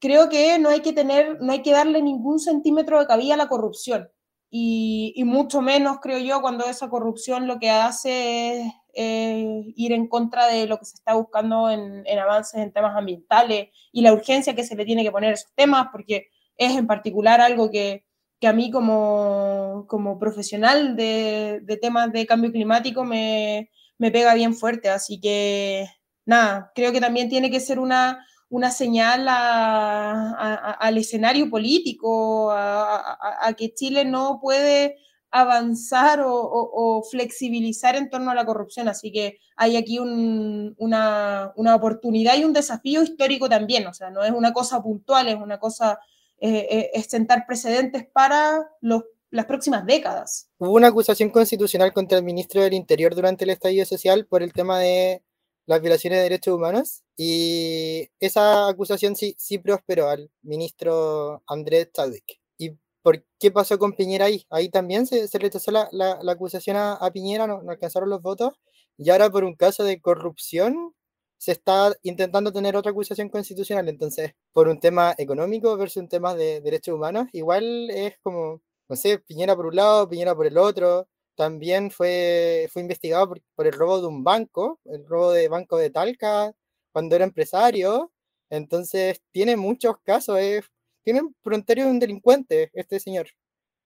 [0.00, 3.36] creo que no hay que tener, no hay que darle ningún centímetro de cabida a
[3.36, 4.10] la corrupción,
[4.50, 9.92] y, y mucho menos, creo yo, cuando esa corrupción lo que hace es eh, ir
[9.92, 14.00] en contra de lo que se está buscando en, en avances en temas ambientales y
[14.00, 17.40] la urgencia que se le tiene que poner a esos temas, porque es en particular
[17.40, 18.07] algo que
[18.40, 24.34] que a mí como, como profesional de, de, temas de cambio climático me, me, pega
[24.34, 24.88] bien fuerte.
[24.90, 25.88] Así que
[26.24, 33.74] nada, creo que también tiene que ser una, una señal al escenario político, a, que
[33.74, 34.96] Chile no puede
[35.30, 38.88] avanzar o, flexibilizar en torno a la corrupción.
[38.88, 43.86] Así que hay aquí un, una, una oportunidad y un desafío histórico también.
[43.86, 45.98] O sea, no es una cosa puntual, es una cosa
[46.40, 50.48] eh, eh, es sentar precedentes para los las próximas décadas.
[50.58, 54.52] Hubo una acusación constitucional contra el ministro del Interior durante el estallido social por el
[54.52, 55.22] tema de
[55.66, 62.40] las violaciones de derechos humanos y esa acusación sí, sí prosperó al ministro Andrés Chadwick.
[62.56, 62.70] ¿Y
[63.02, 64.46] por qué pasó con Piñera ahí?
[64.48, 68.08] Ahí también se, se rechazó la, la, la acusación a, a Piñera, no, no alcanzaron
[68.08, 68.54] los votos
[68.96, 70.94] y ahora por un caso de corrupción
[71.38, 73.88] se está intentando tener otra acusación constitucional.
[73.88, 78.96] Entonces, por un tema económico versus un tema de derechos humanos, igual es como, no
[78.96, 83.66] sé, Piñera por un lado, Piñera por el otro también fue, fue investigado por, por,
[83.68, 86.52] el robo de un banco, el robo de banco de Talca,
[86.92, 88.12] cuando era empresario.
[88.50, 90.64] Entonces, tiene muchos casos, es,
[91.04, 93.28] tiene fronterio de un delincuente este señor.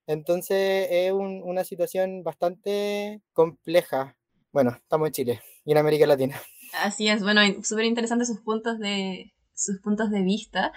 [0.07, 4.17] Entonces, es un, una situación bastante compleja.
[4.51, 6.41] Bueno, estamos en Chile y en América Latina.
[6.73, 10.73] Así es, bueno, súper interesantes sus puntos de sus puntos de vista.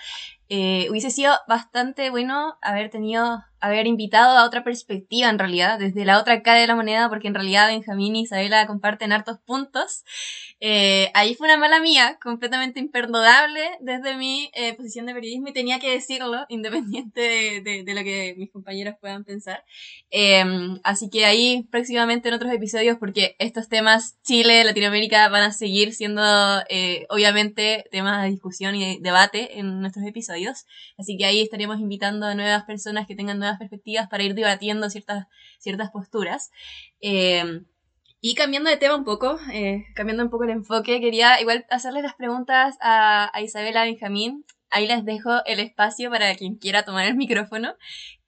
[0.49, 6.05] Eh, hubiese sido bastante bueno haber tenido haber invitado a otra perspectiva en realidad, desde
[6.05, 10.05] la otra cara de la moneda, porque en realidad Benjamín y Isabela comparten hartos puntos.
[10.61, 15.53] Eh, ahí fue una mala mía, completamente imperdonable desde mi eh, posición de periodismo y
[15.53, 19.65] tenía que decirlo, independiente de, de, de lo que mis compañeros puedan pensar.
[20.11, 20.45] Eh,
[20.85, 25.93] así que ahí próximamente en otros episodios, porque estos temas Chile, Latinoamérica van a seguir
[25.93, 26.23] siendo
[26.69, 30.36] eh, obviamente temas de discusión y de debate en nuestros episodios.
[30.99, 34.91] Así que ahí estaríamos invitando a nuevas personas que tengan nuevas perspectivas para ir debatiendo
[34.91, 35.27] ciertas,
[35.59, 36.51] ciertas posturas.
[37.01, 37.63] Eh,
[38.21, 42.03] y cambiando de tema un poco, eh, cambiando un poco el enfoque, quería igual hacerles
[42.03, 44.45] las preguntas a, Isabela Benjamín.
[44.71, 47.77] Ahí les dejo el espacio para quien quiera tomar el micrófono.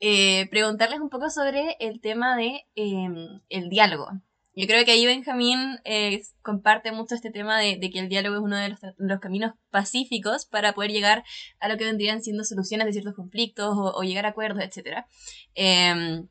[0.01, 4.11] Eh, preguntarles un poco sobre el tema de el diálogo.
[4.59, 8.43] Yo creo que ahí Benjamín eh, comparte mucho este tema de, que el diálogo es
[8.43, 11.23] uno de los, caminos pacíficos para poder llegar
[11.61, 15.05] a lo que vendrían siendo soluciones de ciertos conflictos o, llegar a acuerdos, etc.
[15.55, 16.25] Eh,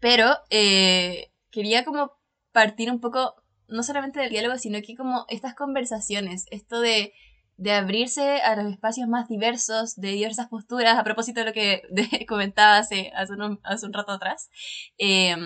[0.00, 2.10] pero eh, quería como
[2.50, 3.36] partir un poco,
[3.68, 7.12] no solamente del diálogo, sino que como estas conversaciones, esto de,
[7.56, 11.82] de abrirse a los espacios más diversos, de diversas posturas, a propósito de lo que
[12.26, 14.50] comentaba hace, hace, un, hace un rato atrás.
[14.98, 15.36] Eh,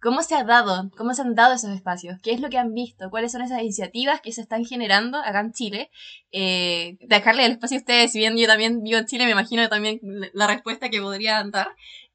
[0.00, 2.18] ¿Cómo se ha dado, cómo se han dado esos espacios?
[2.22, 3.10] ¿Qué es lo que han visto?
[3.10, 5.90] ¿Cuáles son esas iniciativas que se están generando acá en Chile?
[6.30, 9.68] Eh, dejarle el espacio a ustedes, si bien yo también vivo en Chile, me imagino
[9.68, 10.00] también
[10.32, 11.68] la respuesta que podrían dar.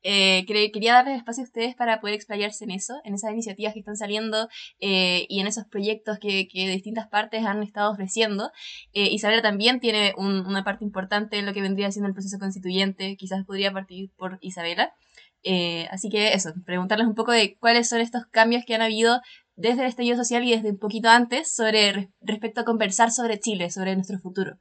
[0.03, 3.79] Eh, quería darles espacio a ustedes para poder explayarse en eso, en esas iniciativas que
[3.79, 8.51] están saliendo eh, y en esos proyectos que, que, distintas partes han estado ofreciendo.
[8.91, 12.37] Eh, Isabela también tiene un, una parte importante en lo que vendría siendo el proceso
[12.37, 14.93] constituyente, quizás podría partir por Isabela.
[15.43, 19.21] Eh, así que eso, preguntarles un poco de cuáles son estos cambios que han habido
[19.56, 23.69] desde el estallido social y desde un poquito antes sobre respecto a conversar sobre Chile,
[23.69, 24.58] sobre nuestro futuro.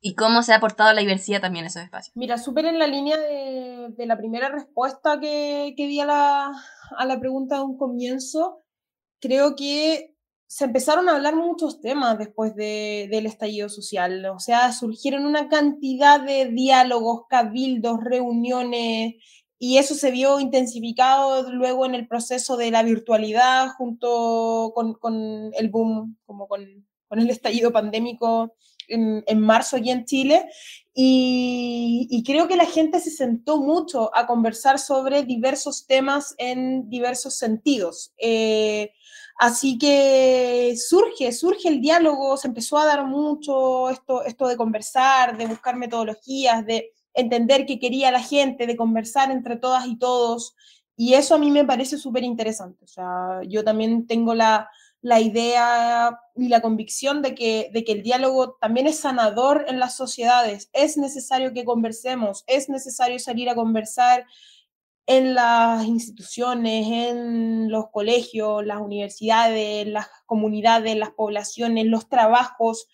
[0.00, 2.14] Y cómo se ha aportado la diversidad también en esos espacios.
[2.14, 6.52] Mira, súper en la línea de, la primera respuesta que, que di a la,
[6.96, 8.62] a la pregunta de un comienzo,
[9.18, 10.14] creo que
[10.46, 14.26] se empezaron a hablar muchos temas después de, del estallido social.
[14.26, 19.14] O sea, surgieron una cantidad de diálogos, cabildos, reuniones,
[19.58, 25.52] y eso se vio intensificado luego en el proceso de la virtualidad junto con, con
[25.54, 28.54] el boom, como con, con, el estallido pandémico
[28.88, 30.46] en, en marzo aquí en Chile.
[30.96, 37.36] Y, creo que la gente se sentó mucho a conversar sobre diversos temas en diversos
[37.36, 38.12] sentidos.
[38.16, 38.92] Eh,
[39.38, 45.36] así que surge, surge el diálogo, se empezó a dar mucho esto, esto de conversar,
[45.36, 50.54] de buscar metodologías, de entender qué quería la gente, de conversar entre todas y todos.
[50.96, 52.84] Y eso a mí me parece súper interesante.
[52.84, 54.68] O sea, yo también tengo la,
[55.00, 59.80] la, idea y la convicción de que, de que el diálogo también es sanador en
[59.80, 60.70] las sociedades.
[60.72, 64.26] Es necesario que conversemos, es necesario salir a conversar
[65.06, 72.88] en las instituciones, en los colegios, las universidades, las comunidades, las poblaciones, los trabajos,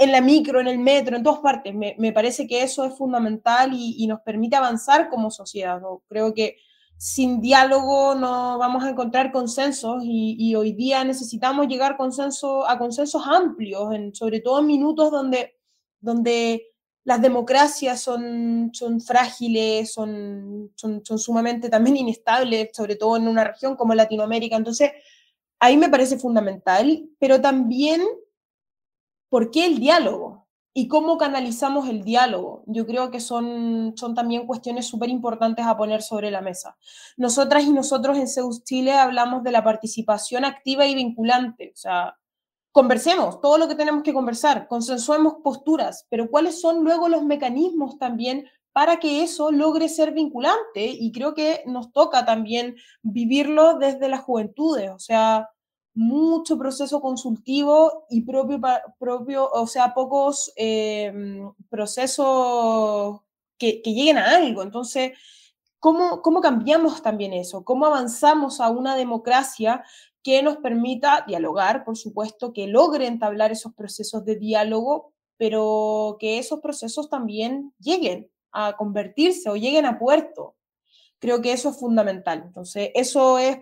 [0.00, 1.74] en la micro, en el metro, en todas partes.
[1.74, 5.78] Me, me parece que eso es fundamental y, y, nos permite avanzar como sociedad.
[5.78, 6.02] ¿no?
[6.08, 6.56] Creo que
[6.96, 12.78] sin diálogo no vamos a encontrar consensos y, y, hoy día necesitamos llegar consenso, a
[12.78, 15.58] consensos amplios, en, sobre todo en minutos donde,
[16.00, 16.72] donde
[17.04, 23.44] las democracias son, son frágiles, son, son, son sumamente también inestables, sobre todo en una
[23.44, 24.56] región como Latinoamérica.
[24.56, 24.92] Entonces,
[25.58, 28.00] ahí me parece fundamental, pero también
[29.30, 30.46] ¿por qué el diálogo?
[30.74, 32.62] ¿Y cómo canalizamos el diálogo?
[32.66, 36.76] Yo creo que son, son también cuestiones súper importantes a poner sobre la mesa.
[37.16, 41.72] Nosotras y nosotros en Zeus Chile hablamos de la participación activa y vinculante.
[41.72, 42.16] O sea,
[42.72, 47.98] conversemos todo lo que tenemos que conversar, consensuemos posturas, pero ¿cuáles son luego los mecanismos
[47.98, 54.08] también para que eso logre ser vinculante y creo que nos toca también vivirlo desde
[54.08, 55.48] las juventudes, o sea,
[55.94, 58.60] mucho proceso consultivo y propio,
[58.98, 63.20] propio o sea, pocos eh, procesos
[63.58, 64.62] que, que, lleguen a algo.
[64.62, 65.12] Entonces,
[65.78, 67.64] ¿cómo, ¿cómo cambiamos también eso?
[67.64, 69.84] ¿Cómo avanzamos a una democracia
[70.22, 76.38] que nos permita dialogar, por supuesto, que logre entablar esos procesos de diálogo, pero que
[76.38, 80.56] esos procesos también lleguen a convertirse o lleguen a puerto.
[81.18, 82.42] Creo que eso es fundamental.
[82.44, 83.58] Entonces, eso es,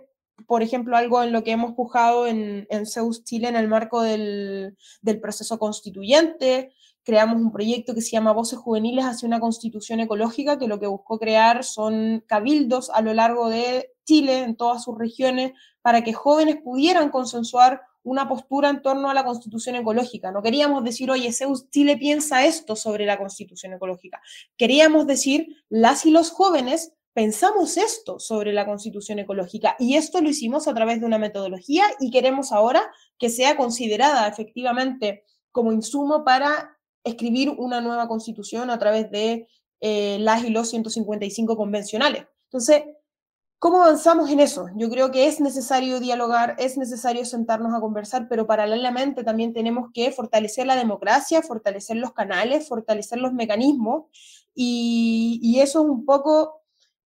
[0.47, 4.03] por ejemplo, algo en lo que hemos pujado en, en Zeus Chile en el marco
[4.03, 6.73] del, del proceso constituyente.
[7.03, 10.87] Creamos un proyecto que se llama Voces Juveniles hacia una constitución ecológica, que lo que
[10.87, 16.13] buscó crear son cabildos a lo largo de Chile, en todas sus regiones, para que
[16.13, 20.31] jóvenes pudieran consensuar una postura en torno a la constitución ecológica.
[20.31, 24.21] No queríamos decir, oye, Zeus Chile piensa esto sobre la constitución ecológica.
[24.57, 30.29] Queríamos decir, las y los jóvenes pensamos esto sobre la constitución ecológica y esto lo
[30.29, 36.25] hicimos a través de una metodología y queremos ahora que sea considerada efectivamente como insumo
[36.25, 39.49] para escribir una nueva constitución a través de
[39.81, 42.27] eh, las y los 155 convencionales.
[42.45, 42.83] Entonces,
[43.61, 44.69] ¿Cómo avanzamos en eso?
[44.77, 49.91] Yo creo que es necesario dialogar, es necesario sentarnos a conversar, pero paralelamente también tenemos
[49.93, 54.05] que fortalecer la democracia, fortalecer los canales, fortalecer los mecanismos,
[54.55, 56.58] y, eso es un poco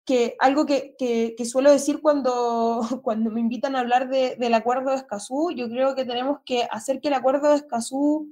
[0.05, 4.97] que algo que, que, suelo decir cuando, cuando me invitan a hablar del acuerdo de
[4.97, 8.29] Escazú, yo creo que tenemos que hacer que el acuerdo de Escazú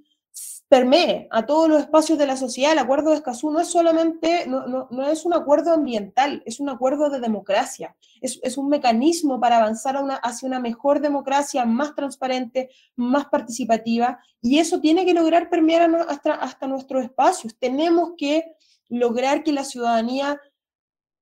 [0.68, 2.72] permee a todos los espacios de la sociedad.
[2.72, 6.60] El acuerdo de Escazú no es solamente, no, no, no es un acuerdo ambiental, es
[6.60, 11.00] un acuerdo de democracia, es, es un mecanismo para avanzar a una, hacia una mejor
[11.00, 17.56] democracia, más transparente, más participativa, y eso tiene que lograr permear hasta, hasta nuestros espacios.
[17.58, 18.44] Tenemos que
[18.88, 20.40] lograr que la ciudadanía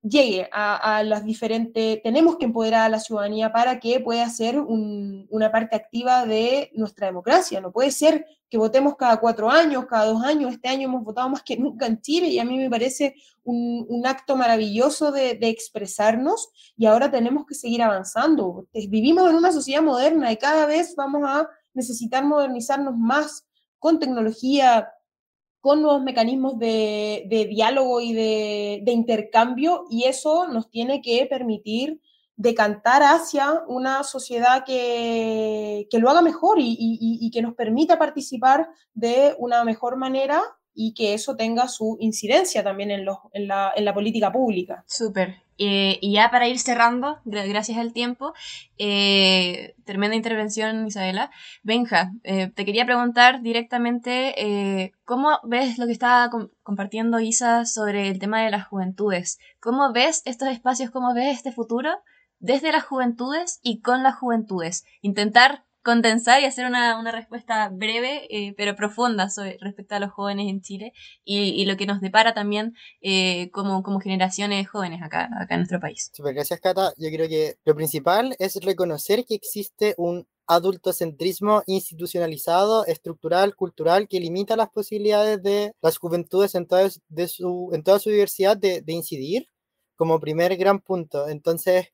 [0.01, 5.51] llegue a, las diferentes, tenemos que empoderar a la ciudadanía para que pueda ser una
[5.51, 7.59] parte activa de nuestra democracia.
[7.59, 10.53] No puede ser que votemos cada cuatro años, cada dos años.
[10.53, 14.01] Este año hemos votado más que nunca en Chile y a mí me parece un,
[14.05, 18.67] acto maravilloso de, de, expresarnos y ahora tenemos que seguir avanzando.
[18.73, 23.45] Vivimos en una sociedad moderna y cada vez vamos a necesitar modernizarnos más
[23.77, 24.89] con tecnología,
[25.61, 32.01] con nuevos mecanismos de, diálogo y de, intercambio y eso nos tiene que permitir
[32.35, 39.63] decantar hacia una sociedad que, lo haga mejor y, que nos permita participar de una
[39.63, 40.41] mejor manera
[40.73, 44.85] y que eso tenga su incidencia también en, en, la, en la política pública.
[45.61, 48.33] Eh, y ya para ir cerrando, gracias al tiempo,
[48.77, 51.31] eh, tremenda intervención Isabela.
[51.63, 56.29] Benja, eh, te quería preguntar directamente cómo ves lo que estaba
[56.63, 59.37] compartiendo Isa sobre el tema de las juventudes.
[59.59, 61.89] ¿Cómo ves estos espacios, cómo ves este futuro
[62.39, 64.85] desde las juventudes y con las juventudes?
[65.01, 70.47] Intentar condensar y hacer una, respuesta breve eh, pero profunda sobre, respecto a los jóvenes
[70.47, 70.93] en Chile
[71.25, 75.79] y, lo que nos depara también eh, como, como generaciones jóvenes acá, acá en nuestro
[75.79, 76.11] país.
[76.13, 76.93] Super, gracias Cata.
[76.97, 84.19] Yo creo que lo principal es reconocer que existe un adultocentrismo institucionalizado, estructural, cultural, que
[84.19, 88.81] limita las posibilidades de las juventudes en toda, de su, en toda su diversidad de,
[88.81, 89.47] de incidir
[89.95, 91.27] como primer gran punto.
[91.27, 91.87] Entonces,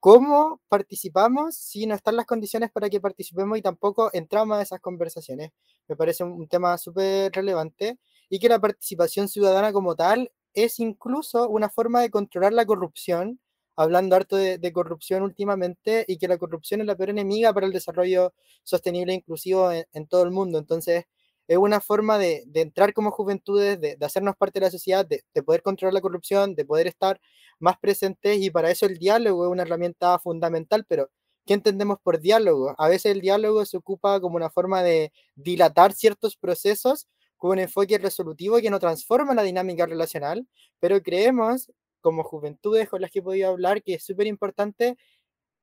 [0.00, 4.80] ¿Cómo participamos si no están las condiciones para que participemos y tampoco entramos a esas
[4.80, 5.50] conversaciones?
[5.88, 7.98] Me parece un, tema súper relevante
[8.30, 13.40] y que la participación ciudadana como tal es incluso una forma de controlar la corrupción,
[13.74, 17.72] hablando harto de, corrupción últimamente, y que la corrupción es la peor enemiga para el
[17.72, 20.58] desarrollo sostenible e inclusivo en, todo el mundo.
[20.58, 21.06] Entonces,
[21.48, 25.62] es una forma de, entrar como juventudes, de, hacernos parte de la sociedad, de, poder
[25.62, 27.20] controlar la corrupción, de poder estar
[27.58, 31.10] más presentes y para eso el diálogo es una herramienta fundamental, pero
[31.46, 32.74] ¿qué entendemos por diálogo?
[32.78, 37.60] A veces el diálogo se ocupa como una forma de dilatar ciertos procesos con un
[37.60, 40.46] enfoque resolutivo que no transforma la dinámica relacional,
[40.80, 44.96] pero creemos como juventudes con las que he podido hablar que es súper importante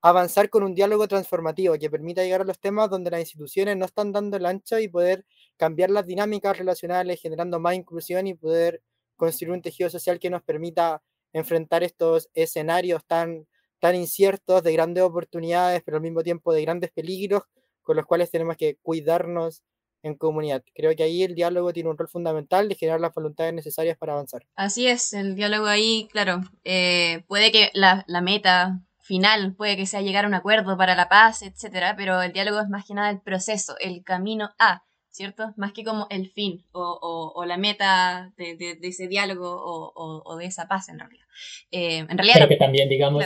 [0.01, 3.85] avanzar con un diálogo transformativo que permita llegar a los temas donde las instituciones no
[3.85, 5.25] están dando el ancho y poder
[5.57, 8.81] cambiar las dinámicas relacionales, generando más inclusión y poder
[9.15, 11.01] construir un tejido social que nos permita
[11.33, 13.47] enfrentar estos escenarios tan,
[13.79, 17.43] tan inciertos de grandes oportunidades, pero al mismo tiempo de grandes peligros
[17.81, 19.63] con los cuales tenemos que cuidarnos
[20.01, 20.63] en comunidad.
[20.75, 24.13] Creo que ahí el diálogo tiene un rol fundamental de generar las voluntades necesarias para
[24.13, 24.45] avanzar.
[24.55, 29.87] Así es, el diálogo ahí, claro, eh, puede que la, la, meta final, puede que
[29.87, 32.93] sea llegar a un acuerdo para la paz, etcétera, pero el diálogo es más que
[32.93, 34.83] nada el proceso, el camino a
[35.15, 35.53] ¿cierto?
[35.55, 39.47] Más que como el fin o, la meta de, ese diálogo
[39.95, 41.25] o, de esa paz en realidad.
[41.71, 42.35] Eh, en realidad...
[42.35, 43.23] Pero que también, digamos,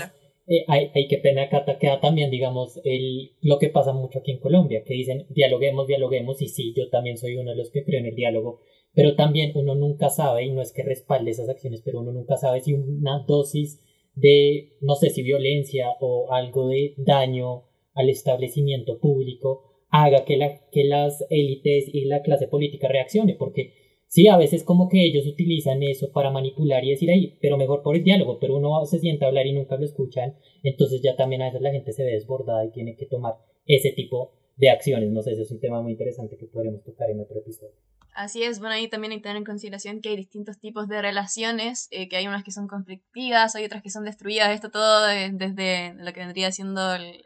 [0.48, 4.32] eh, hay, hay, que pena acá queda también, digamos, el, lo que pasa mucho aquí
[4.32, 7.84] en Colombia, que dicen dialoguemos, dialoguemos, y sí, yo también soy uno de los que
[7.84, 8.60] creo en el diálogo,
[8.94, 12.38] pero también uno nunca sabe, y no es que respalde esas acciones, pero uno nunca
[12.38, 13.80] sabe si una dosis
[14.14, 17.64] de, no sé si violencia o algo de daño
[17.94, 23.74] al establecimiento público haga que, la, que las élites y la clase política reaccione, porque
[24.08, 27.82] sí, a veces como que ellos utilizan eso para manipular y decir ahí, pero mejor
[27.82, 31.16] por el diálogo, pero uno se sienta a hablar y nunca lo escuchan, entonces ya
[31.16, 33.36] también a veces la gente se ve desbordada y tiene que tomar
[33.66, 35.10] ese tipo de acciones.
[35.12, 37.74] No sé, ese es un tema muy interesante que podremos tocar en otro episodio.
[38.20, 41.01] Así es, bueno, ahí también hay que tener en consideración que hay distintos tipos de
[41.01, 45.07] relaciones, eh, que hay unas que son conflictivas, hay otras que son destruidas, esto todo
[45.07, 47.24] desde lo que vendría siendo el,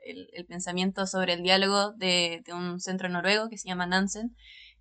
[0.47, 4.35] pensamiento sobre el diálogo de, de, un centro noruego que se llama Nansen,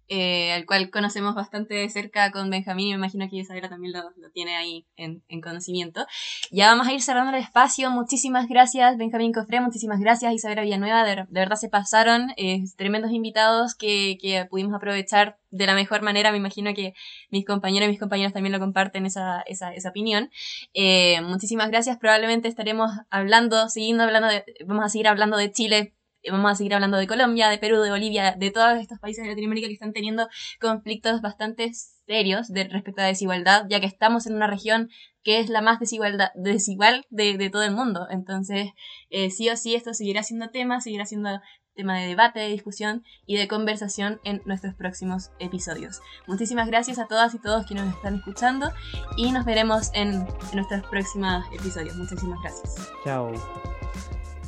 [0.08, 3.94] eh, al cual conocemos bastante de cerca con Benjamín y me imagino que Isabela también
[3.94, 6.06] lo, tiene ahí en, conocimiento.
[6.50, 7.90] Ya vamos a ir cerrando el espacio.
[7.90, 13.74] Muchísimas gracias Benjamín Cofré, muchísimas gracias Isabela Villanueva, de, verdad se pasaron, eh, tremendos invitados
[13.74, 14.18] que,
[14.50, 16.30] pudimos aprovechar de la mejor manera.
[16.30, 16.94] Me imagino que
[17.30, 20.30] mis compañeros y mis compañeros también lo comparten esa, esa, esa opinión.
[20.74, 21.98] Eh, muchísimas gracias.
[21.98, 25.94] Probablemente estaremos hablando, siguiendo hablando de, vamos a seguir hablando de Chile
[26.30, 29.30] vamos a seguir hablando de Colombia, de Perú, de Bolivia, de todos estos países de
[29.30, 30.28] Latinoamérica que están teniendo
[30.60, 31.72] conflictos bastante
[32.06, 34.88] serios de, respecto a la desigualdad, ya que estamos en una región
[35.22, 38.06] que es la más desigualdad, desigual de, todo el mundo.
[38.10, 38.70] Entonces,
[39.10, 41.40] eh, sí o sí, esto seguirá siendo tema, seguirá siendo
[41.74, 46.00] tema de debate, de discusión y de conversación en nuestros próximos episodios.
[46.26, 48.70] Muchísimas gracias a todas y todos que nos están escuchando
[49.16, 51.96] y nos veremos en, en nuestros próximos episodios.
[51.96, 52.92] Muchísimas gracias.
[53.04, 53.32] Chao.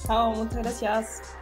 [0.07, 1.37] Chao, muchas gracias.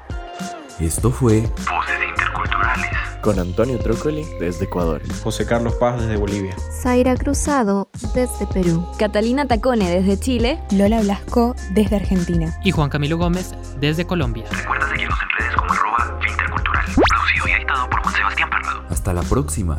[0.81, 2.91] Esto fue Voces Interculturales.
[3.23, 9.47] Con Antonio Trócoli desde Ecuador, José Carlos Paz desde Bolivia, Zaira Cruzado desde Perú, Catalina
[9.47, 12.59] Tacone desde Chile, Lola Blasco desde Argentina.
[12.65, 14.45] Y Juan Camilo Gómez desde Colombia.
[14.51, 18.83] Recuerda seguirnos en redes como arroba Intercultural, producido y editado por Juan Sebastián Parrado.
[18.91, 19.79] Hasta la próxima.